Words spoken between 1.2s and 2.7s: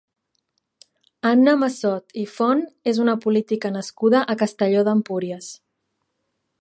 Anna Massot i Font